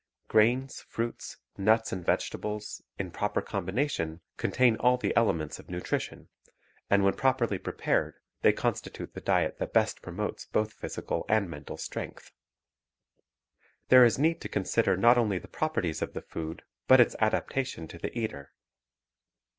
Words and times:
Grains, 0.27 0.81
fruits, 0.89 1.37
nuts, 1.59 1.91
and 1.91 2.03
vegetables, 2.03 2.81
in 2.97 3.11
proper 3.11 3.39
combination, 3.39 4.19
contain 4.35 4.75
all 4.77 4.97
the 4.97 5.15
elements 5.15 5.59
of 5.59 5.69
nutrition; 5.69 6.27
and 6.89 7.03
when 7.03 7.13
properly 7.13 7.59
prepared, 7.59 8.15
Temperance 8.41 8.81
and 8.81 8.93
Dietetics 8.95 8.95
205 8.95 9.13
they 9.13 9.13
constitute 9.13 9.13
the 9.13 9.31
diet 9.31 9.57
that 9.59 9.73
best 9.73 10.01
promotes 10.01 10.45
both 10.47 10.73
physical 10.73 11.23
and 11.29 11.51
mental 11.51 11.77
strength. 11.77 12.31
There 13.89 14.03
is 14.03 14.17
need 14.17 14.41
to 14.41 14.49
consider 14.49 14.97
not 14.97 15.19
only 15.19 15.37
the 15.37 15.47
properties 15.47 16.01
of 16.01 16.13
the 16.13 16.23
food 16.23 16.63
but 16.87 16.99
its 16.99 17.15
adaptation 17.19 17.87
to 17.89 17.99
the 17.99 18.11
eater. 18.17 18.53